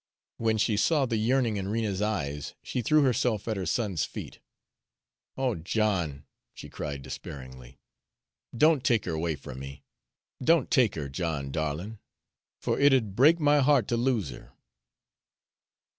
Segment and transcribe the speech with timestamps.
[0.37, 4.39] When she saw the yearning in Rena's eyes, she threw herself at her son's feet.
[5.37, 7.77] "Oh, John," she cried despairingly,
[8.57, 9.83] "don't take her away from me!
[10.43, 11.99] Don't take her, John, darlin',
[12.59, 14.53] for it'd break my heart to lose her!"